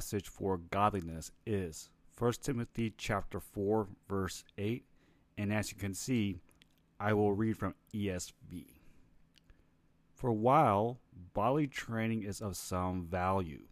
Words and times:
Passage 0.00 0.30
for 0.30 0.56
godliness 0.56 1.30
is 1.44 1.90
1 2.16 2.32
Timothy 2.40 2.94
chapter 2.96 3.38
4 3.38 3.86
verse 4.08 4.44
8 4.56 4.82
and 5.36 5.52
as 5.52 5.70
you 5.70 5.76
can 5.76 5.92
see 5.92 6.38
I 6.98 7.12
will 7.12 7.34
read 7.34 7.58
from 7.58 7.74
ESV. 7.94 8.64
For 10.14 10.32
while 10.32 11.00
bodily 11.34 11.66
training 11.66 12.22
is 12.22 12.40
of 12.40 12.56
some 12.56 13.08
value, 13.08 13.64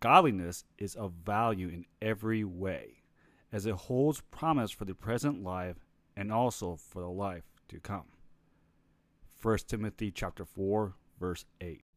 godliness 0.00 0.64
is 0.76 0.94
of 0.94 1.14
value 1.24 1.68
in 1.68 1.86
every 2.02 2.44
way, 2.44 3.04
as 3.50 3.64
it 3.64 3.74
holds 3.74 4.20
promise 4.30 4.70
for 4.70 4.84
the 4.84 4.94
present 4.94 5.42
life 5.42 5.78
and 6.14 6.30
also 6.30 6.76
for 6.76 7.00
the 7.00 7.08
life 7.08 7.44
to 7.68 7.80
come. 7.80 8.08
1 9.40 9.58
Timothy 9.66 10.10
chapter 10.10 10.44
4 10.44 10.92
verse 11.18 11.46
8. 11.62 11.87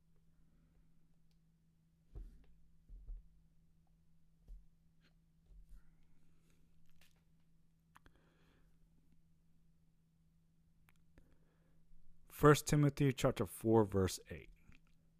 First 12.41 12.65
Timothy 12.65 13.13
chapter 13.13 13.45
4 13.45 13.85
verse 13.85 14.19
8. 14.31 14.49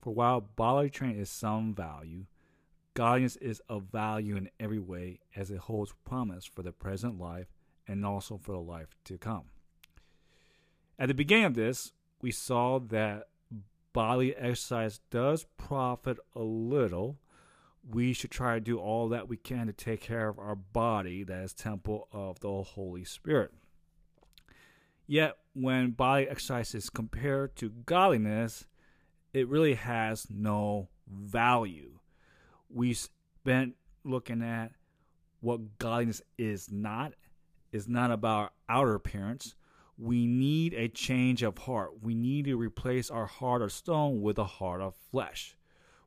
For 0.01 0.11
while 0.11 0.41
bodily 0.41 0.89
training 0.89 1.19
is 1.19 1.29
some 1.29 1.71
value, 1.71 2.25
godliness 2.95 3.35
is 3.35 3.61
of 3.69 3.91
value 3.91 4.35
in 4.35 4.49
every 4.59 4.79
way 4.79 5.19
as 5.35 5.51
it 5.51 5.59
holds 5.59 5.93
promise 6.03 6.45
for 6.45 6.63
the 6.63 6.71
present 6.71 7.19
life 7.19 7.45
and 7.87 8.03
also 8.03 8.39
for 8.39 8.53
the 8.53 8.57
life 8.57 8.95
to 9.03 9.19
come. 9.19 9.43
At 10.97 11.09
the 11.09 11.13
beginning 11.13 11.45
of 11.45 11.53
this, 11.53 11.93
we 12.23 12.31
saw 12.31 12.79
that 12.79 13.27
bodily 13.93 14.35
exercise 14.35 14.99
does 15.11 15.45
profit 15.57 16.17
a 16.35 16.41
little. 16.41 17.19
We 17.87 18.13
should 18.13 18.31
try 18.31 18.55
to 18.55 18.59
do 18.59 18.79
all 18.79 19.09
that 19.09 19.29
we 19.29 19.37
can 19.37 19.67
to 19.67 19.73
take 19.73 20.01
care 20.01 20.27
of 20.27 20.39
our 20.39 20.55
body, 20.55 21.23
that 21.25 21.43
is 21.43 21.53
temple 21.53 22.07
of 22.11 22.39
the 22.39 22.63
Holy 22.63 23.03
Spirit. 23.03 23.51
Yet, 25.11 25.35
when 25.51 25.91
body 25.91 26.29
exercise 26.29 26.73
is 26.73 26.89
compared 26.89 27.57
to 27.57 27.69
godliness, 27.85 28.65
it 29.33 29.49
really 29.49 29.73
has 29.73 30.25
no 30.29 30.87
value. 31.05 31.99
We 32.69 32.93
spent 32.93 33.75
looking 34.05 34.41
at 34.41 34.71
what 35.41 35.77
godliness 35.79 36.21
is 36.37 36.71
not. 36.71 37.11
Is 37.73 37.89
not 37.89 38.09
about 38.11 38.53
outer 38.69 38.95
appearance. 38.95 39.53
We 39.97 40.27
need 40.27 40.73
a 40.75 40.87
change 40.87 41.43
of 41.43 41.57
heart. 41.57 42.01
We 42.01 42.15
need 42.15 42.45
to 42.45 42.55
replace 42.55 43.11
our 43.11 43.25
heart 43.25 43.61
of 43.61 43.73
stone 43.73 44.21
with 44.21 44.37
a 44.37 44.45
heart 44.45 44.79
of 44.79 44.95
flesh. 44.95 45.57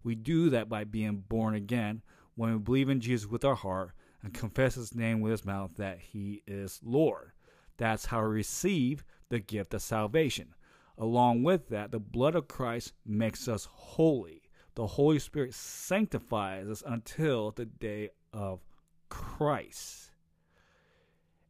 We 0.03 0.15
do 0.15 0.49
that 0.49 0.71
by 0.71 0.85
being 0.85 1.25
born 1.29 1.55
again 1.55 2.01
when 2.37 2.53
we 2.55 2.59
believe 2.59 2.89
in 2.89 3.01
Jesus 3.01 3.29
with 3.29 3.45
our 3.45 3.55
heart 3.55 3.91
and 4.23 4.33
confess 4.33 4.77
his 4.77 4.95
name 4.95 5.21
with 5.21 5.33
his 5.33 5.45
mouth 5.45 5.73
that 5.77 5.99
he 5.99 6.43
is 6.47 6.81
Lord. 6.83 7.33
That's 7.77 8.07
how 8.07 8.23
we 8.23 8.29
receive 8.29 9.05
the 9.29 9.41
gift 9.41 9.75
of 9.75 9.83
salvation. 9.83 10.55
Along 10.97 11.43
with 11.43 11.69
that, 11.69 11.91
the 11.91 11.99
blood 11.99 12.35
of 12.35 12.49
Christ 12.49 12.93
makes 13.05 13.49
us 13.49 13.69
holy. 13.71 14.43
The 14.75 14.87
Holy 14.87 15.19
Spirit 15.19 15.55
sanctifies 15.55 16.69
us 16.69 16.83
until 16.87 17.51
the 17.51 17.65
day 17.65 18.11
of 18.33 18.61
Christ. 19.09 20.11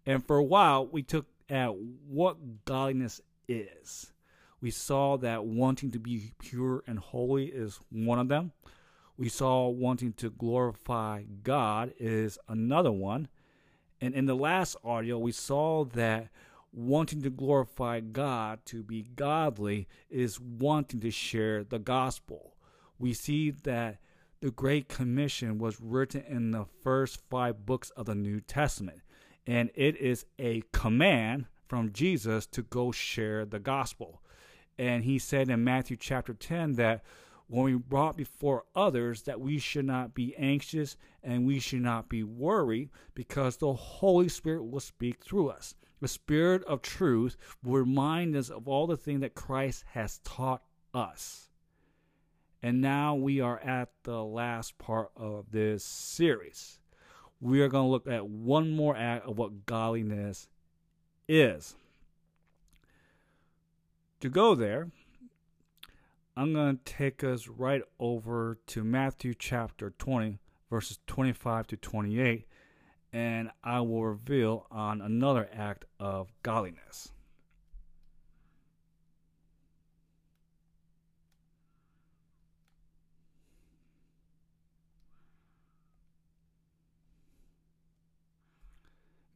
And 0.07 0.27
for 0.27 0.37
a 0.37 0.45
while, 0.45 0.87
we 0.87 1.03
took 1.03 1.27
at 1.49 1.75
what 1.77 2.65
godliness 2.65 3.21
is. 3.49 4.13
We 4.61 4.71
saw 4.71 5.19
that 5.19 5.45
wanting 5.45 5.91
to 5.93 5.99
be 5.99 6.33
pure 6.39 6.83
and 6.87 6.99
holy 6.99 7.47
is 7.47 7.81
one 7.91 8.19
of 8.19 8.29
them. 8.29 8.53
We 9.17 9.29
saw 9.29 9.69
wanting 9.69 10.15
to 10.15 10.31
glorify 10.31 11.25
God 11.43 11.93
is 11.99 12.39
another 12.49 12.93
one. 12.93 13.29
And 14.05 14.15
in 14.15 14.27
the 14.27 14.37
last 14.37 14.77
audio, 14.85 15.17
we 15.17 15.33
saw 15.33 15.87
that 15.87 16.29
wanting 16.75 17.23
to 17.23 17.31
glorify 17.31 18.01
God, 18.01 18.59
to 18.67 18.83
be 18.83 19.07
godly, 19.17 19.89
is 20.11 20.39
wanting 20.39 21.01
to 21.01 21.11
share 21.11 21.65
the 21.65 21.79
gospel. 21.79 22.55
We 22.99 23.15
see 23.15 23.51
that 23.51 23.97
the 24.43 24.51
Great 24.51 24.91
Commission 24.91 25.57
was 25.57 25.81
written 25.81 26.23
in 26.29 26.51
the 26.51 26.67
first 26.83 27.19
five 27.31 27.65
books 27.65 27.89
of 27.97 28.05
the 28.05 28.15
New 28.15 28.43
Testament, 28.43 29.01
and 29.47 29.71
it 29.75 29.97
is 29.97 30.27
a 30.39 30.63
command 30.71 31.47
from 31.67 31.91
Jesus 31.91 32.47
to 32.49 32.61
go 32.61 32.93
share 32.93 33.47
the 33.47 33.59
gospel. 33.59 34.21
And 34.79 35.05
he 35.05 35.19
said 35.19 35.49
in 35.49 35.65
Matthew 35.65 35.97
chapter 35.97 36.35
10 36.35 36.73
that 36.73 37.03
when 37.55 37.67
we 37.67 37.75
brought 37.75 38.17
before 38.17 38.65
others 38.75 39.23
that 39.23 39.41
we 39.41 39.61
should 39.61 39.85
not 39.85 40.13
be 40.13 40.35
anxious 40.37 40.97
and 41.23 41.47
we 41.47 41.61
should 41.61 41.83
not 41.83 42.09
be 42.09 42.25
worried 42.25 42.91
because 43.15 43.57
the 43.57 43.73
Holy 43.73 44.29
Spirit 44.29 44.65
will 44.65 44.81
speak 44.81 45.23
through 45.23 45.51
us. 45.51 45.77
The 46.01 46.09
Spirit 46.09 46.65
of 46.65 46.83
truth 46.83 47.37
will 47.63 47.75
remind 47.79 48.35
us 48.35 48.51
of 48.51 48.67
all 48.67 48.89
the 48.89 48.97
things 48.97 49.21
that 49.21 49.37
Christ 49.37 49.85
has 49.93 50.19
taught 50.25 50.65
us. 50.93 51.49
And 52.61 52.81
now 52.81 53.15
we 53.15 53.41
are 53.41 53.61
at 53.61 53.91
the 54.03 54.25
last 54.25 54.77
part 54.79 55.11
of 55.17 55.53
this 55.53 55.85
series. 55.85 56.81
We 57.41 57.61
are 57.61 57.69
going 57.69 57.87
to 57.87 57.91
look 57.91 58.09
at 58.09 58.27
one 58.27 58.73
more 58.73 58.97
act 58.97 59.29
of 59.29 59.39
what 59.39 59.65
godliness 59.65 60.49
is. 61.29 61.77
To 64.23 64.29
go 64.29 64.57
there, 64.57 64.89
I'm 66.37 66.53
going 66.53 66.79
to 66.79 66.85
take 66.85 67.23
us 67.23 67.47
right 67.47 67.83
over 68.01 68.59
to 68.67 68.83
Matthew 68.83 69.35
chapter 69.35 69.91
20, 69.91 70.41
verses 70.69 70.99
25 71.07 71.69
to 71.69 71.77
28, 71.77 72.49
and 73.13 73.51
I 73.63 73.81
will 73.83 74.05
reveal 74.05 74.67
on 74.69 75.01
another 75.01 75.49
act 75.53 75.85
of 76.01 76.33
godliness. 76.43 77.13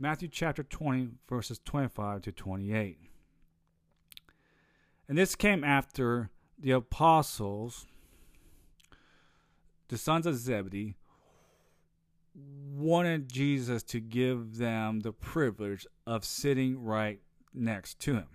Matthew 0.01 0.29
chapter 0.29 0.65
20, 0.65 1.11
verses 1.29 1.61
25 1.65 2.23
to 2.23 2.33
28. 2.33 2.99
And 5.09 5.17
this 5.17 5.37
came 5.37 5.63
after 5.63 6.31
the 6.59 6.73
apostles, 6.73 7.87
the 9.89 9.99
sons 9.99 10.27
of 10.27 10.37
Zebedee, 10.37 10.95
wanted 12.75 13.31
Jesus 13.31 13.83
to 13.85 14.01
give 14.01 14.59
them 14.59 15.01
the 15.01 15.13
privilege 15.13 15.87
of 16.07 16.25
sitting 16.25 16.83
right 16.83 17.21
next 17.53 17.99
to 18.01 18.15
him. 18.15 18.29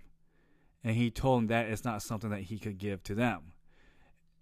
And 0.84 0.95
he 0.95 1.09
told 1.09 1.41
them 1.41 1.47
that 1.47 1.67
it's 1.67 1.85
not 1.85 2.01
something 2.01 2.29
that 2.29 2.41
he 2.41 2.57
could 2.57 2.78
give 2.78 3.03
to 3.03 3.16
them. 3.16 3.53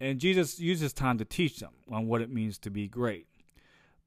And 0.00 0.18
Jesus 0.18 0.58
uses 0.58 0.92
time 0.92 1.18
to 1.18 1.24
teach 1.24 1.60
them 1.60 1.74
on 1.88 2.06
what 2.06 2.22
it 2.22 2.32
means 2.32 2.58
to 2.58 2.70
be 2.70 2.88
great. 2.88 3.28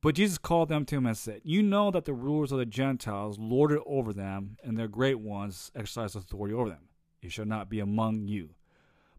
But 0.02 0.16
Jesus 0.16 0.38
called 0.38 0.68
them 0.68 0.86
to 0.86 0.98
him 0.98 1.06
and 1.06 1.18
said, 1.18 1.42
You 1.44 1.64
know 1.64 1.90
that 1.92 2.04
the 2.04 2.14
rulers 2.14 2.52
of 2.52 2.60
the 2.60 2.66
Gentiles 2.66 3.40
lord 3.40 3.72
it 3.72 3.82
over 3.86 4.12
them, 4.12 4.58
and 4.62 4.78
their 4.78 4.90
great 4.90 5.20
ones 5.20 5.72
exercise 5.74 6.16
authority 6.16 6.54
over 6.54 6.70
them. 6.70 6.90
It 7.22 7.32
shall 7.32 7.46
not 7.46 7.70
be 7.70 7.80
among 7.80 8.28
you. 8.28 8.55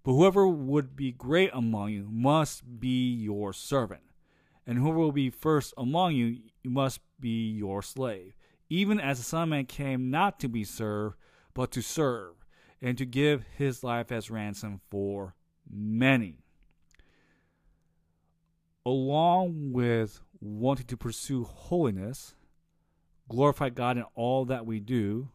But 0.07 0.13
whoever 0.13 0.47
would 0.47 0.95
be 0.95 1.11
great 1.11 1.51
among 1.53 1.91
you 1.91 2.07
must 2.09 2.79
be 2.79 3.13
your 3.13 3.53
servant. 3.53 4.03
And 4.65 4.79
whoever 4.79 4.99
will 4.99 5.11
be 5.11 5.31
first 5.31 5.75
among 5.77 6.15
you 6.15 6.39
must 6.63 7.01
be 7.19 7.51
your 7.51 7.83
slave. 7.83 8.37
Even 8.71 9.01
as 9.01 9.19
the 9.19 9.25
Son 9.25 9.43
of 9.43 9.49
Man 9.49 9.67
came 9.67 10.09
not 10.09 10.39
to 10.39 10.49
be 10.49 10.63
served, 10.63 11.17
but 11.55 11.73
to 11.73 11.83
serve, 11.83 12.35
and 12.81 12.97
to 12.99 13.05
give 13.05 13.43
his 13.59 13.83
life 13.83 14.13
as 14.13 14.31
ransom 14.31 14.81
for 14.91 15.35
many. 15.69 16.39
Along 18.85 19.73
with 19.73 20.21
wanting 20.41 20.87
to 20.87 20.97
pursue 20.97 21.43
holiness, 21.43 22.37
glorify 23.29 23.71
God 23.71 23.97
in 23.97 24.05
all 24.15 24.45
that 24.45 24.67
we 24.67 24.79
do, 24.79 25.31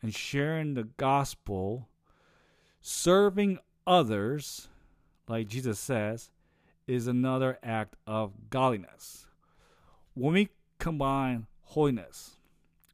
and 0.00 0.14
sharing 0.14 0.72
the 0.72 0.84
gospel, 0.84 1.90
serving 2.80 3.58
others, 3.86 4.68
like 5.28 5.48
Jesus 5.48 5.78
says, 5.78 6.30
is 6.86 7.06
another 7.06 7.58
act 7.62 7.96
of 8.06 8.50
godliness. 8.50 9.26
When 10.14 10.34
we 10.34 10.48
combine 10.78 11.46
holiness, 11.62 12.36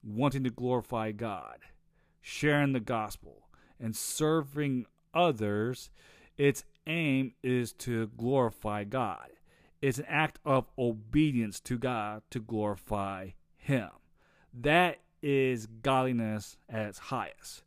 wanting 0.03 0.45
to 0.45 0.51
glorify 0.51 1.13
God, 1.13 1.59
sharing 2.21 2.73
the 2.73 2.81
gospel, 2.81 3.49
and 3.81 3.97
serving 3.97 4.87
others, 5.15 5.91
its 6.37 6.65
aim 6.87 7.33
is 7.43 7.73
to 7.73 8.09
glorify 8.17 8.85
God. 8.85 9.29
It's 9.81 9.99
an 9.99 10.07
act 10.09 10.39
of 10.45 10.71
obedience 10.79 11.61
to 11.61 11.79
God 11.79 12.23
to 12.31 12.41
glorify 12.41 13.31
Him. 13.57 13.91
That 14.53 14.99
is 15.23 15.67
godliness 15.67 16.57
at 16.69 16.87
its 16.87 16.99
highest 16.99 17.63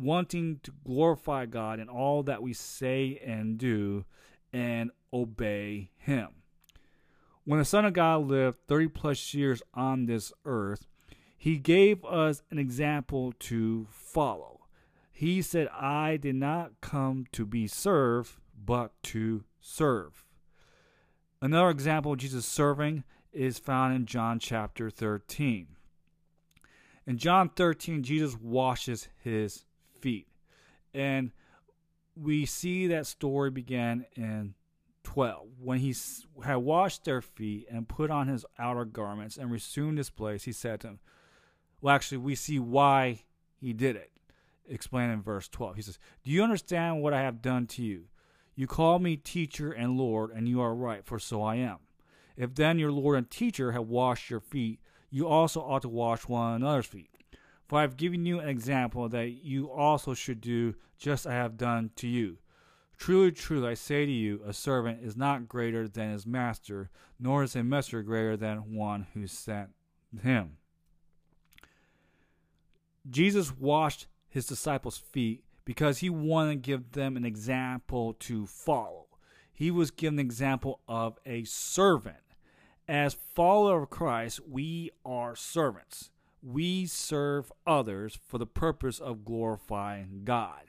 wanting 0.00 0.60
to 0.62 0.72
glorify 0.84 1.46
God 1.46 1.78
in 1.78 1.88
all 1.88 2.22
that 2.24 2.42
we 2.42 2.52
say 2.52 3.20
and 3.24 3.58
do 3.58 4.04
and 4.52 4.90
obey 5.12 5.90
Him. 5.96 6.28
When 7.44 7.58
the 7.58 7.64
Son 7.64 7.84
of 7.84 7.94
God 7.94 8.26
lived 8.26 8.58
30 8.68 8.88
plus 8.88 9.34
years 9.34 9.62
on 9.74 10.06
this 10.06 10.32
earth, 10.44 10.86
he 11.36 11.56
gave 11.56 12.04
us 12.04 12.42
an 12.50 12.58
example 12.58 13.32
to 13.40 13.86
follow. 13.90 14.60
He 15.10 15.40
said, 15.40 15.68
I 15.68 16.18
did 16.18 16.34
not 16.34 16.80
come 16.80 17.24
to 17.32 17.46
be 17.46 17.66
served, 17.66 18.32
but 18.62 18.92
to 19.04 19.44
serve. 19.58 20.24
Another 21.40 21.70
example 21.70 22.12
of 22.12 22.18
Jesus 22.18 22.44
serving 22.44 23.04
is 23.32 23.58
found 23.58 23.94
in 23.94 24.04
John 24.04 24.38
chapter 24.38 24.90
13. 24.90 25.68
In 27.06 27.16
John 27.16 27.48
13, 27.48 28.02
Jesus 28.02 28.36
washes 28.36 29.08
his 29.18 29.64
feet. 30.00 30.26
And 30.92 31.30
we 32.16 32.46
see 32.46 32.86
that 32.88 33.06
story 33.06 33.50
began 33.50 34.06
in 34.16 34.54
12 35.04 35.46
when 35.58 35.78
he 35.78 35.94
had 36.44 36.56
washed 36.56 37.04
their 37.04 37.22
feet 37.22 37.66
and 37.70 37.88
put 37.88 38.10
on 38.10 38.28
his 38.28 38.44
outer 38.58 38.84
garments 38.84 39.36
and 39.36 39.50
resumed 39.50 39.98
his 39.98 40.10
place 40.10 40.44
he 40.44 40.52
said 40.52 40.80
to 40.80 40.88
them 40.88 40.98
well 41.80 41.94
actually 41.94 42.18
we 42.18 42.34
see 42.34 42.58
why 42.58 43.22
he 43.58 43.72
did 43.72 43.96
it 43.96 44.12
explained 44.68 45.12
in 45.12 45.22
verse 45.22 45.48
12 45.48 45.76
he 45.76 45.82
says 45.82 45.98
do 46.22 46.30
you 46.30 46.42
understand 46.42 47.02
what 47.02 47.14
i 47.14 47.22
have 47.22 47.42
done 47.42 47.66
to 47.66 47.82
you? 47.82 48.04
You 48.54 48.66
call 48.66 48.98
me 48.98 49.16
teacher 49.16 49.72
and 49.72 49.96
lord 49.96 50.30
and 50.30 50.48
you 50.48 50.60
are 50.60 50.74
right 50.74 51.04
for 51.04 51.18
so 51.18 51.42
i 51.42 51.56
am. 51.56 51.78
If 52.36 52.54
then 52.54 52.78
your 52.78 52.92
lord 52.92 53.16
and 53.16 53.30
teacher 53.30 53.72
have 53.72 53.86
washed 53.86 54.28
your 54.28 54.40
feet 54.40 54.80
you 55.10 55.26
also 55.26 55.60
ought 55.60 55.82
to 55.82 55.88
wash 55.88 56.28
one 56.28 56.54
another's 56.54 56.86
feet 56.86 57.10
for 57.70 57.78
I 57.78 57.82
have 57.82 57.96
given 57.96 58.26
you 58.26 58.40
an 58.40 58.48
example 58.48 59.08
that 59.10 59.44
you 59.44 59.70
also 59.70 60.12
should 60.12 60.40
do 60.40 60.74
just 60.98 61.24
as 61.24 61.30
I 61.30 61.34
have 61.36 61.56
done 61.56 61.92
to 61.94 62.08
you. 62.08 62.38
Truly, 62.96 63.30
truly, 63.30 63.68
I 63.68 63.74
say 63.74 64.04
to 64.04 64.10
you, 64.10 64.42
a 64.44 64.52
servant 64.52 65.04
is 65.04 65.16
not 65.16 65.48
greater 65.48 65.86
than 65.86 66.10
his 66.10 66.26
master, 66.26 66.90
nor 67.20 67.44
is 67.44 67.54
a 67.54 67.62
messenger 67.62 68.02
greater 68.02 68.36
than 68.36 68.74
one 68.74 69.06
who 69.14 69.28
sent 69.28 69.68
him. 70.20 70.56
Jesus 73.08 73.56
washed 73.56 74.08
his 74.28 74.46
disciples' 74.46 74.98
feet 74.98 75.44
because 75.64 75.98
he 75.98 76.10
wanted 76.10 76.50
to 76.50 76.68
give 76.68 76.90
them 76.90 77.16
an 77.16 77.24
example 77.24 78.14
to 78.14 78.48
follow. 78.48 79.06
He 79.52 79.70
was 79.70 79.92
given 79.92 80.18
an 80.18 80.26
example 80.26 80.80
of 80.88 81.20
a 81.24 81.44
servant. 81.44 82.16
As 82.88 83.14
follower 83.36 83.84
of 83.84 83.90
Christ, 83.90 84.40
we 84.48 84.90
are 85.04 85.36
servants 85.36 86.10
we 86.42 86.86
serve 86.86 87.52
others 87.66 88.18
for 88.26 88.38
the 88.38 88.46
purpose 88.46 88.98
of 88.98 89.24
glorifying 89.24 90.22
God. 90.24 90.62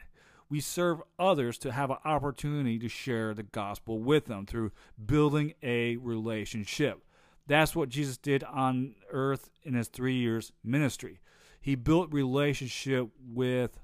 We 0.49 0.59
serve 0.59 1.01
others 1.17 1.57
to 1.59 1.71
have 1.71 1.91
an 1.91 1.97
opportunity 2.03 2.77
to 2.79 2.89
share 2.89 3.33
the 3.33 3.43
gospel 3.43 3.99
with 3.99 4.25
them 4.25 4.45
through 4.45 4.71
building 5.03 5.53
a 5.63 5.95
relationship. 5.97 7.03
That's 7.47 7.75
what 7.75 7.89
Jesus 7.89 8.17
did 8.17 8.43
on 8.43 8.95
earth 9.11 9.49
in 9.63 9.73
his 9.73 9.87
three 9.87 10.15
years 10.15 10.51
ministry. 10.63 11.21
He 11.59 11.75
built 11.75 12.11
relationship 12.11 13.09
with 13.25 13.79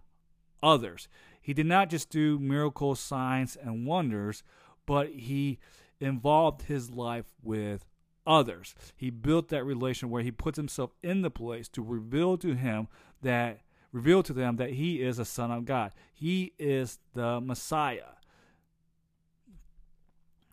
others. 0.62 1.08
He 1.42 1.54
did 1.54 1.68
not 1.68 1.90
just 1.90 2.10
do 2.10 2.38
miracles, 2.40 3.00
signs, 3.00 3.56
and 3.56 3.86
wonders, 3.86 4.44
but 4.86 5.10
he 5.10 5.60
involved 6.02 6.64
his 6.64 6.90
life 6.90 7.28
with 7.42 7.86
others. 8.28 8.76
He 8.96 9.10
built 9.10 9.48
that 9.48 9.64
relation 9.64 10.10
where 10.10 10.22
he 10.22 10.32
puts 10.32 10.58
himself 10.58 10.92
in 11.02 11.22
the 11.22 11.32
place 11.32 11.68
to 11.70 11.82
reveal 11.82 12.38
to 12.38 12.54
him 12.54 12.88
that 13.22 13.62
reveal 13.92 14.22
to 14.24 14.34
them 14.34 14.58
that 14.58 14.72
he 14.72 15.02
is 15.02 15.18
a 15.18 15.26
son 15.26 15.50
of 15.50 15.66
God. 15.66 15.94
He 16.14 16.54
is 16.60 17.00
the 17.14 17.42
Messiah. 17.42 18.18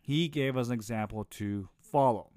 He 0.01 0.29
gave 0.29 0.57
us 0.57 0.69
an 0.69 0.75
example 0.75 1.27
to 1.31 1.69
follow. 1.81 2.31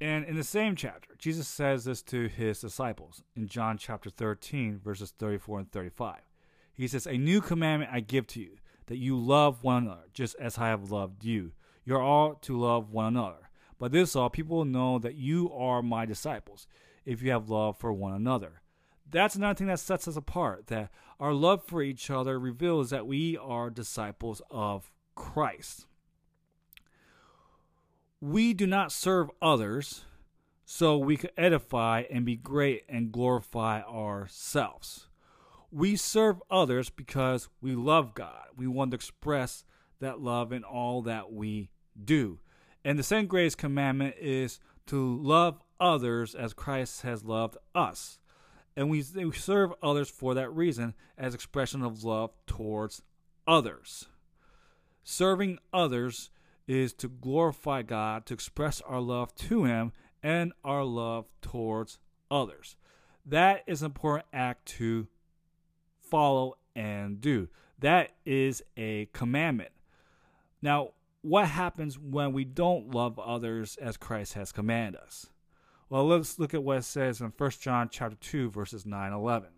And 0.00 0.24
in 0.24 0.34
the 0.34 0.42
same 0.42 0.74
chapter, 0.74 1.14
Jesus 1.16 1.46
says 1.46 1.84
this 1.84 2.02
to 2.02 2.26
his 2.26 2.60
disciples 2.60 3.22
in 3.36 3.46
John 3.46 3.78
chapter 3.78 4.10
13, 4.10 4.80
verses 4.82 5.12
34 5.16 5.60
and 5.60 5.70
35. 5.70 6.20
He 6.72 6.88
says, 6.88 7.06
A 7.06 7.16
new 7.16 7.40
commandment 7.40 7.92
I 7.92 8.00
give 8.00 8.26
to 8.28 8.40
you, 8.40 8.56
that 8.86 8.96
you 8.96 9.16
love 9.16 9.62
one 9.62 9.84
another, 9.84 10.08
just 10.12 10.34
as 10.40 10.58
I 10.58 10.68
have 10.68 10.90
loved 10.90 11.24
you. 11.24 11.52
You're 11.84 12.02
all 12.02 12.34
to 12.42 12.58
love 12.58 12.90
one 12.90 13.06
another. 13.06 13.50
By 13.78 13.88
this 13.88 14.14
all 14.14 14.30
people 14.30 14.58
will 14.58 14.64
know 14.64 14.98
that 14.98 15.16
you 15.16 15.52
are 15.52 15.82
my 15.82 16.06
disciples, 16.06 16.66
if 17.04 17.22
you 17.22 17.30
have 17.32 17.50
love 17.50 17.78
for 17.78 17.92
one 17.92 18.14
another. 18.14 18.62
That's 19.10 19.34
another 19.34 19.54
thing 19.54 19.66
that 19.66 19.80
sets 19.80 20.06
us 20.08 20.16
apart, 20.16 20.68
that 20.68 20.90
our 21.18 21.34
love 21.34 21.64
for 21.64 21.82
each 21.82 22.10
other 22.10 22.38
reveals 22.38 22.90
that 22.90 23.06
we 23.06 23.36
are 23.36 23.70
disciples 23.70 24.40
of 24.50 24.92
Christ. 25.14 25.86
We 28.20 28.54
do 28.54 28.66
not 28.66 28.92
serve 28.92 29.30
others 29.42 30.04
so 30.64 30.96
we 30.96 31.16
could 31.16 31.32
edify 31.36 32.04
and 32.10 32.24
be 32.24 32.36
great 32.36 32.84
and 32.88 33.12
glorify 33.12 33.82
ourselves. 33.82 35.08
We 35.70 35.96
serve 35.96 36.40
others 36.50 36.88
because 36.88 37.48
we 37.60 37.74
love 37.74 38.14
God. 38.14 38.46
We 38.56 38.66
want 38.66 38.92
to 38.92 38.94
express 38.94 39.64
that 40.02 40.20
love 40.20 40.52
in 40.52 40.64
all 40.64 41.02
that 41.02 41.32
we 41.32 41.70
do. 42.04 42.38
And 42.84 42.98
the 42.98 43.02
second 43.02 43.28
greatest 43.28 43.58
commandment 43.58 44.16
is 44.20 44.60
to 44.86 45.16
love 45.18 45.60
others 45.80 46.34
as 46.34 46.52
Christ 46.52 47.02
has 47.02 47.24
loved 47.24 47.56
us. 47.74 48.18
And 48.76 48.90
we, 48.90 49.04
we 49.14 49.32
serve 49.32 49.72
others 49.82 50.08
for 50.08 50.34
that 50.34 50.50
reason 50.50 50.94
as 51.18 51.34
expression 51.34 51.82
of 51.82 52.04
love 52.04 52.30
towards 52.46 53.02
others. 53.46 54.06
Serving 55.02 55.58
others 55.72 56.30
is 56.66 56.92
to 56.94 57.08
glorify 57.08 57.82
God, 57.82 58.24
to 58.26 58.34
express 58.34 58.80
our 58.82 59.00
love 59.00 59.34
to 59.36 59.64
Him 59.64 59.92
and 60.22 60.52
our 60.64 60.84
love 60.84 61.26
towards 61.40 61.98
others. 62.30 62.76
That 63.26 63.62
is 63.66 63.82
an 63.82 63.86
important 63.86 64.26
act 64.32 64.66
to 64.66 65.06
follow 66.00 66.56
and 66.74 67.20
do. 67.20 67.48
That 67.78 68.12
is 68.24 68.62
a 68.76 69.08
commandment. 69.12 69.72
Now, 70.62 70.90
what 71.22 71.48
happens 71.48 71.98
when 71.98 72.32
we 72.32 72.44
don't 72.44 72.94
love 72.94 73.18
others 73.18 73.76
as 73.76 73.96
Christ 73.96 74.34
has 74.34 74.52
commanded 74.52 75.00
us? 75.00 75.26
Well, 75.88 76.06
let's 76.06 76.38
look 76.38 76.54
at 76.54 76.62
what 76.62 76.78
it 76.78 76.84
says 76.84 77.20
in 77.20 77.32
1 77.36 77.50
John 77.60 77.88
chapter 77.90 78.16
2 78.16 78.50
verses 78.50 78.86
9 78.86 79.12
11. 79.12 79.48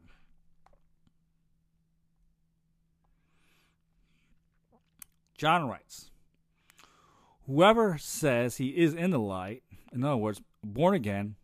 John 5.36 5.68
writes, 5.68 6.10
Whoever 7.46 7.98
says 7.98 8.56
he 8.56 8.68
is 8.68 8.94
in 8.94 9.10
the 9.10 9.18
light, 9.18 9.62
in 9.92 10.02
other 10.02 10.16
words, 10.16 10.40
born 10.62 10.94
again, 10.94 11.36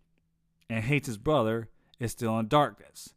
and 0.69 0.85
hates 0.85 1.07
his 1.07 1.19
brother, 1.19 1.69
is 1.99 2.13
still 2.13 2.39
in 2.39 2.49
darkness. 2.49 3.15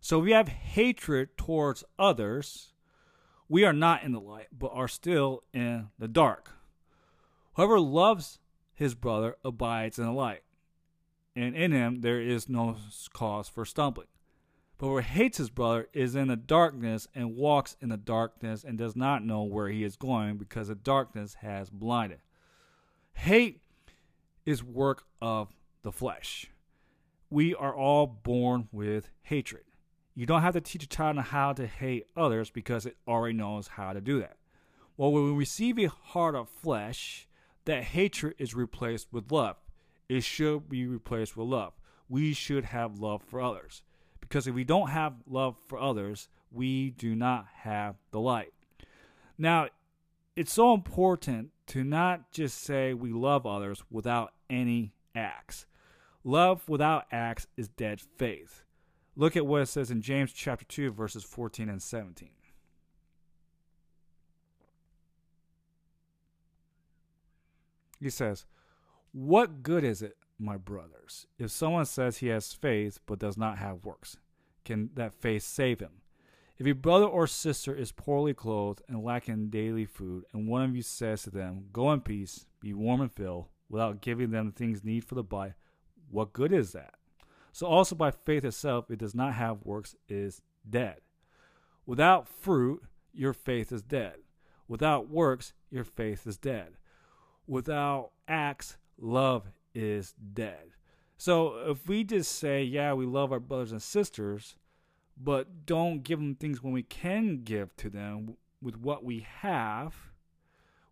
So 0.00 0.18
we 0.18 0.32
have 0.32 0.48
hatred 0.48 1.36
towards 1.38 1.84
others 1.98 2.72
we 3.48 3.64
are 3.64 3.72
not 3.72 4.02
in 4.02 4.12
the 4.12 4.20
light, 4.20 4.48
but 4.56 4.72
are 4.72 4.88
still 4.88 5.42
in 5.52 5.88
the 5.98 6.08
dark. 6.08 6.52
Whoever 7.54 7.80
loves 7.80 8.38
his 8.74 8.94
brother 8.94 9.36
abides 9.44 9.98
in 9.98 10.04
the 10.04 10.12
light, 10.12 10.42
and 11.34 11.54
in 11.54 11.72
him 11.72 12.00
there 12.00 12.20
is 12.20 12.48
no 12.48 12.76
cause 13.12 13.48
for 13.48 13.64
stumbling. 13.64 14.08
But 14.78 14.86
whoever 14.86 15.00
hates 15.00 15.38
his 15.38 15.48
brother 15.48 15.88
is 15.92 16.14
in 16.14 16.28
the 16.28 16.36
darkness 16.36 17.08
and 17.14 17.36
walks 17.36 17.76
in 17.80 17.88
the 17.88 17.96
darkness 17.96 18.62
and 18.62 18.76
does 18.76 18.94
not 18.94 19.24
know 19.24 19.42
where 19.42 19.68
he 19.68 19.84
is 19.84 19.96
going 19.96 20.36
because 20.36 20.68
the 20.68 20.74
darkness 20.74 21.34
has 21.40 21.70
blinded. 21.70 22.18
Hate 23.14 23.62
is 24.44 24.62
work 24.62 25.04
of 25.22 25.48
the 25.82 25.92
flesh. 25.92 26.50
We 27.30 27.54
are 27.54 27.74
all 27.74 28.06
born 28.06 28.68
with 28.70 29.08
hatred. 29.22 29.65
You 30.18 30.24
don't 30.24 30.40
have 30.40 30.54
to 30.54 30.62
teach 30.62 30.82
a 30.82 30.88
child 30.88 31.18
how 31.18 31.52
to 31.52 31.66
hate 31.66 32.06
others 32.16 32.48
because 32.48 32.86
it 32.86 32.96
already 33.06 33.34
knows 33.34 33.68
how 33.68 33.92
to 33.92 34.00
do 34.00 34.18
that. 34.20 34.38
Well, 34.96 35.12
when 35.12 35.24
we 35.24 35.32
receive 35.32 35.78
a 35.78 35.90
heart 35.90 36.34
of 36.34 36.48
flesh, 36.48 37.28
that 37.66 37.84
hatred 37.84 38.34
is 38.38 38.54
replaced 38.54 39.08
with 39.12 39.30
love. 39.30 39.56
It 40.08 40.24
should 40.24 40.70
be 40.70 40.86
replaced 40.86 41.36
with 41.36 41.48
love. 41.48 41.74
We 42.08 42.32
should 42.32 42.64
have 42.64 42.98
love 42.98 43.22
for 43.22 43.42
others. 43.42 43.82
Because 44.20 44.46
if 44.46 44.54
we 44.54 44.64
don't 44.64 44.88
have 44.88 45.12
love 45.28 45.56
for 45.68 45.78
others, 45.78 46.28
we 46.50 46.90
do 46.90 47.14
not 47.14 47.46
have 47.58 47.96
the 48.10 48.20
light. 48.20 48.54
Now, 49.36 49.68
it's 50.34 50.52
so 50.52 50.72
important 50.72 51.50
to 51.66 51.84
not 51.84 52.32
just 52.32 52.62
say 52.62 52.94
we 52.94 53.12
love 53.12 53.44
others 53.44 53.82
without 53.90 54.32
any 54.48 54.92
acts. 55.14 55.66
Love 56.24 56.66
without 56.68 57.04
acts 57.12 57.46
is 57.58 57.68
dead 57.68 58.00
faith. 58.00 58.62
Look 59.16 59.34
at 59.34 59.46
what 59.46 59.62
it 59.62 59.66
says 59.66 59.90
in 59.90 60.02
James 60.02 60.32
chapter 60.32 60.66
2, 60.66 60.92
verses 60.92 61.24
14 61.24 61.70
and 61.70 61.82
17. 61.82 62.28
He 67.98 68.10
says, 68.10 68.44
What 69.12 69.62
good 69.62 69.84
is 69.84 70.02
it, 70.02 70.18
my 70.38 70.58
brothers, 70.58 71.26
if 71.38 71.50
someone 71.50 71.86
says 71.86 72.18
he 72.18 72.28
has 72.28 72.52
faith 72.52 72.98
but 73.06 73.18
does 73.18 73.38
not 73.38 73.56
have 73.56 73.86
works? 73.86 74.18
Can 74.66 74.90
that 74.94 75.14
faith 75.14 75.42
save 75.42 75.80
him? 75.80 76.02
If 76.58 76.66
a 76.66 76.72
brother 76.72 77.06
or 77.06 77.26
sister 77.26 77.74
is 77.74 77.92
poorly 77.92 78.34
clothed 78.34 78.82
and 78.88 79.02
lacking 79.02 79.48
daily 79.48 79.86
food, 79.86 80.24
and 80.32 80.46
one 80.46 80.62
of 80.62 80.76
you 80.76 80.82
says 80.82 81.22
to 81.22 81.30
them, 81.30 81.66
Go 81.72 81.90
in 81.92 82.00
peace, 82.02 82.46
be 82.60 82.74
warm 82.74 83.00
and 83.00 83.12
fill, 83.12 83.48
without 83.70 84.02
giving 84.02 84.30
them 84.30 84.46
the 84.46 84.52
things 84.52 84.84
needed 84.84 85.04
for 85.04 85.14
the 85.14 85.22
body, 85.22 85.52
what 86.10 86.32
good 86.32 86.52
is 86.52 86.72
that? 86.72 86.94
So 87.56 87.66
also 87.66 87.94
by 87.94 88.10
faith 88.10 88.44
itself, 88.44 88.90
it 88.90 88.98
does 88.98 89.14
not 89.14 89.32
have 89.32 89.64
works, 89.64 89.96
is 90.10 90.42
dead. 90.68 90.96
Without 91.86 92.28
fruit, 92.28 92.82
your 93.14 93.32
faith 93.32 93.72
is 93.72 93.80
dead. 93.80 94.16
Without 94.68 95.08
works, 95.08 95.54
your 95.70 95.84
faith 95.84 96.26
is 96.26 96.36
dead. 96.36 96.76
Without 97.46 98.10
acts, 98.28 98.76
love 98.98 99.52
is 99.74 100.12
dead. 100.34 100.72
So 101.16 101.70
if 101.70 101.88
we 101.88 102.04
just 102.04 102.32
say, 102.32 102.62
yeah, 102.62 102.92
we 102.92 103.06
love 103.06 103.32
our 103.32 103.40
brothers 103.40 103.72
and 103.72 103.80
sisters, 103.80 104.56
but 105.16 105.64
don't 105.64 106.02
give 106.02 106.18
them 106.18 106.34
things 106.34 106.62
when 106.62 106.74
we 106.74 106.82
can 106.82 107.40
give 107.42 107.74
to 107.76 107.88
them 107.88 108.36
with 108.60 108.76
what 108.76 109.02
we 109.02 109.26
have, 109.40 109.94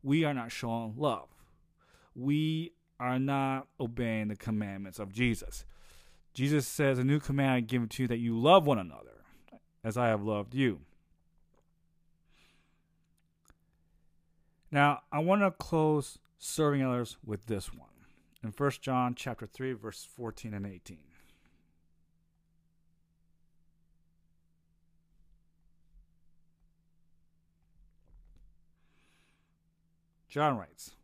we 0.02 0.24
are 0.24 0.32
not 0.32 0.50
showing 0.50 0.94
love. 0.96 1.28
We 2.16 2.72
are 2.98 3.18
not 3.18 3.66
obeying 3.78 4.28
the 4.28 4.36
commandments 4.36 4.98
of 4.98 5.12
Jesus. 5.12 5.66
Jesus 6.34 6.66
says, 6.66 6.98
A 6.98 7.04
new 7.04 7.20
command 7.20 7.52
I 7.52 7.60
give 7.60 7.88
to 7.88 8.02
you 8.02 8.08
that 8.08 8.18
you 8.18 8.38
love 8.38 8.66
one 8.66 8.78
another 8.78 9.22
as 9.82 9.96
I 9.96 10.08
have 10.08 10.22
loved 10.22 10.54
you. 10.54 10.80
Now, 14.70 15.02
I 15.12 15.20
want 15.20 15.42
to 15.42 15.52
close 15.52 16.18
serving 16.38 16.82
others 16.82 17.16
with 17.24 17.46
this 17.46 17.72
one 17.72 17.88
in 18.42 18.50
1 18.50 18.70
John 18.80 19.14
chapter 19.14 19.46
3 19.46 19.72
verse 19.74 20.06
14 20.16 20.52
and 20.52 20.66
18. 20.66 20.98
John 30.28 30.58
writes, 30.58 30.96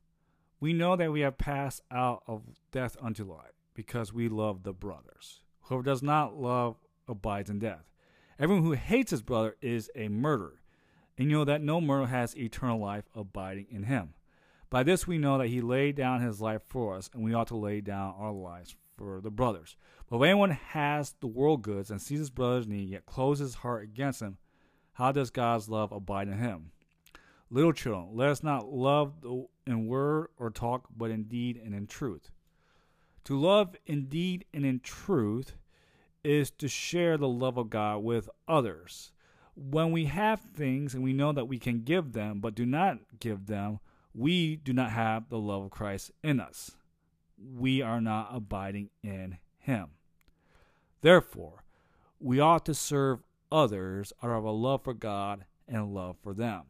We 0.58 0.72
know 0.72 0.96
that 0.96 1.12
we 1.12 1.20
have 1.20 1.38
passed 1.38 1.82
out 1.88 2.24
of 2.26 2.42
death 2.72 2.96
unto 3.00 3.22
life, 3.22 3.59
because 3.80 4.12
we 4.12 4.28
love 4.28 4.62
the 4.62 4.74
brothers. 4.74 5.40
Whoever 5.62 5.82
does 5.82 6.02
not 6.02 6.36
love 6.36 6.76
abides 7.08 7.48
in 7.48 7.60
death. 7.60 7.88
Everyone 8.38 8.62
who 8.62 8.72
hates 8.72 9.10
his 9.10 9.22
brother 9.22 9.56
is 9.62 9.90
a 9.94 10.08
murderer, 10.08 10.60
and 11.16 11.30
you 11.30 11.38
know 11.38 11.44
that 11.46 11.62
no 11.62 11.80
murderer 11.80 12.08
has 12.08 12.36
eternal 12.36 12.78
life 12.78 13.04
abiding 13.14 13.68
in 13.70 13.84
him. 13.84 14.12
By 14.68 14.82
this 14.82 15.06
we 15.06 15.16
know 15.16 15.38
that 15.38 15.48
he 15.48 15.62
laid 15.62 15.96
down 15.96 16.20
his 16.20 16.42
life 16.42 16.60
for 16.68 16.94
us, 16.94 17.08
and 17.14 17.24
we 17.24 17.32
ought 17.32 17.46
to 17.46 17.56
lay 17.56 17.80
down 17.80 18.14
our 18.18 18.32
lives 18.32 18.76
for 18.98 19.22
the 19.22 19.30
brothers. 19.30 19.76
But 20.10 20.16
if 20.16 20.22
anyone 20.24 20.50
has 20.50 21.14
the 21.20 21.26
world 21.26 21.62
goods 21.62 21.90
and 21.90 22.02
sees 22.02 22.18
his 22.18 22.28
brother's 22.28 22.68
need, 22.68 22.90
yet 22.90 23.06
closes 23.06 23.52
his 23.52 23.54
heart 23.62 23.82
against 23.82 24.20
him, 24.20 24.36
how 24.92 25.10
does 25.10 25.30
God's 25.30 25.70
love 25.70 25.90
abide 25.90 26.28
in 26.28 26.36
him? 26.36 26.72
Little 27.48 27.72
children, 27.72 28.10
let 28.12 28.28
us 28.28 28.42
not 28.42 28.70
love 28.70 29.14
in 29.66 29.86
word 29.86 30.28
or 30.36 30.50
talk, 30.50 30.88
but 30.94 31.10
in 31.10 31.22
deed 31.24 31.58
and 31.64 31.74
in 31.74 31.86
truth. 31.86 32.30
To 33.30 33.38
love 33.38 33.76
in 33.86 34.06
deed 34.06 34.44
and 34.52 34.66
in 34.66 34.80
truth 34.80 35.54
is 36.24 36.50
to 36.50 36.66
share 36.66 37.16
the 37.16 37.28
love 37.28 37.58
of 37.58 37.70
God 37.70 37.98
with 37.98 38.28
others. 38.48 39.12
When 39.54 39.92
we 39.92 40.06
have 40.06 40.40
things 40.40 40.94
and 40.94 41.04
we 41.04 41.12
know 41.12 41.30
that 41.30 41.44
we 41.44 41.60
can 41.60 41.84
give 41.84 42.12
them, 42.12 42.40
but 42.40 42.56
do 42.56 42.66
not 42.66 42.98
give 43.20 43.46
them, 43.46 43.78
we 44.12 44.56
do 44.56 44.72
not 44.72 44.90
have 44.90 45.28
the 45.28 45.38
love 45.38 45.62
of 45.62 45.70
Christ 45.70 46.10
in 46.24 46.40
us. 46.40 46.72
We 47.38 47.80
are 47.80 48.00
not 48.00 48.30
abiding 48.32 48.90
in 49.00 49.38
Him. 49.58 49.90
Therefore, 51.00 51.62
we 52.18 52.40
ought 52.40 52.66
to 52.66 52.74
serve 52.74 53.20
others 53.52 54.12
out 54.24 54.30
of 54.32 54.42
a 54.42 54.50
love 54.50 54.82
for 54.82 54.92
God 54.92 55.44
and 55.68 55.94
love 55.94 56.16
for 56.20 56.34
them. 56.34 56.64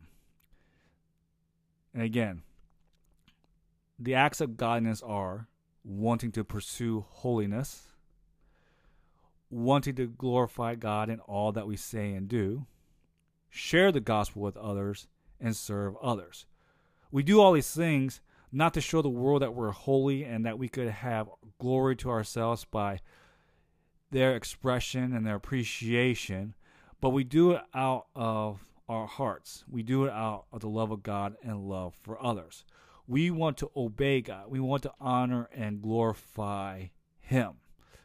And 1.94 2.02
again, 2.02 2.42
the 3.98 4.14
acts 4.14 4.42
of 4.42 4.58
godliness 4.58 5.00
are 5.00 5.48
wanting 5.84 6.32
to 6.32 6.44
pursue 6.44 7.04
holiness, 7.08 7.88
wanting 9.50 9.94
to 9.96 10.06
glorify 10.06 10.74
God 10.74 11.08
in 11.08 11.20
all 11.20 11.52
that 11.52 11.66
we 11.66 11.76
say 11.76 12.12
and 12.12 12.28
do, 12.28 12.66
share 13.48 13.90
the 13.90 14.00
gospel 14.00 14.42
with 14.42 14.56
others, 14.56 15.08
and 15.40 15.56
serve 15.56 15.94
others. 16.02 16.46
We 17.10 17.22
do 17.22 17.40
all 17.40 17.52
these 17.52 17.70
things 17.70 18.20
not 18.52 18.74
to 18.74 18.80
show 18.80 19.02
the 19.02 19.08
world 19.08 19.42
that 19.42 19.54
we're 19.54 19.70
holy 19.70 20.24
and 20.24 20.44
that 20.44 20.58
we 20.58 20.68
could 20.68 20.88
have 20.88 21.28
glory 21.58 21.96
to 21.96 22.10
ourselves 22.10 22.64
by 22.64 23.00
their 24.10 24.34
expression 24.34 25.12
and 25.14 25.26
their 25.26 25.36
appreciation, 25.36 26.54
but 27.00 27.10
we 27.10 27.24
do 27.24 27.52
it 27.52 27.62
out 27.74 28.06
of 28.14 28.64
our 28.88 29.06
hearts. 29.06 29.64
We 29.70 29.82
do 29.82 30.04
it 30.04 30.10
out 30.10 30.46
of 30.52 30.60
the 30.60 30.68
love 30.68 30.90
of 30.90 31.02
God 31.02 31.36
and 31.42 31.68
love 31.68 31.94
for 32.02 32.22
others. 32.22 32.64
We 33.10 33.32
want 33.32 33.56
to 33.56 33.72
obey 33.76 34.20
God. 34.20 34.44
We 34.50 34.60
want 34.60 34.84
to 34.84 34.92
honor 35.00 35.48
and 35.52 35.82
glorify 35.82 36.86
Him 37.18 37.54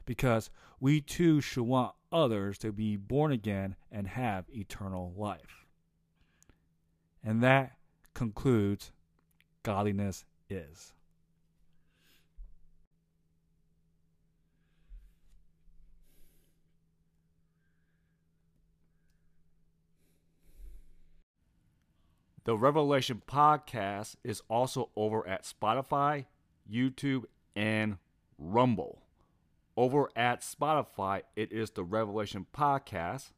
because 0.03 0.49
we 0.79 0.99
too 0.99 1.41
should 1.41 1.65
want 1.65 1.93
others 2.11 2.57
to 2.57 2.71
be 2.71 2.97
born 2.97 3.31
again 3.31 3.75
and 3.91 4.07
have 4.07 4.45
eternal 4.49 5.13
life. 5.15 5.67
And 7.23 7.43
that 7.43 7.73
concludes 8.15 8.93
godliness 9.61 10.25
is. 10.49 10.94
The 22.45 22.55
Revelation 22.55 23.23
podcast 23.27 24.17
is 24.23 24.43
also 24.47 24.91
over 24.95 25.27
at 25.27 25.45
Spotify, 25.45 26.25
YouTube, 26.71 27.23
and 27.55 27.97
Rumble. 28.37 29.01
Over 29.75 30.11
at 30.15 30.41
Spotify, 30.41 31.23
it 31.35 31.51
is 31.51 31.71
the 31.71 31.83
Revelation 31.83 32.45
podcast. 32.55 33.31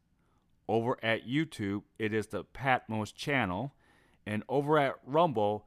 Over 0.68 0.98
at 1.02 1.26
YouTube, 1.26 1.84
it 1.98 2.14
is 2.14 2.28
the 2.28 2.44
Patmos 2.44 3.14
channel. 3.14 3.74
And 4.26 4.44
over 4.50 4.78
at 4.78 4.96
Rumble, 5.06 5.66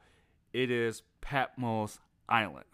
it 0.52 0.70
is 0.70 1.02
Patmos 1.22 1.98
Island. 2.28 2.66